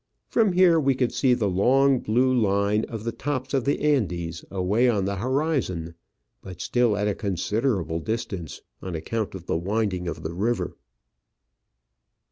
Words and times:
From 0.29 0.53
here 0.53 0.79
we 0.79 0.95
could 0.95 1.13
see 1.13 1.35
the 1.35 1.47
long, 1.47 1.99
blue 1.99 2.33
line 2.33 2.85
of 2.85 3.03
the 3.03 3.11
tops 3.11 3.53
of 3.53 3.65
the 3.65 3.79
Andes 3.83 4.43
away 4.49 4.89
on 4.89 5.05
the 5.05 5.17
horizon, 5.17 5.93
but 6.41 6.59
still 6.59 6.97
at 6.97 7.07
a 7.07 7.13
considerable 7.13 7.99
distance, 7.99 8.63
on 8.81 8.95
account 8.95 9.35
of 9.35 9.45
the 9.45 9.57
winding 9.57 10.07
of 10.07 10.23
the 10.23 10.33
river. 10.33 10.75